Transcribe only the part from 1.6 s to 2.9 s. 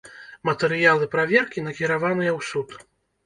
накіраваныя ў суд.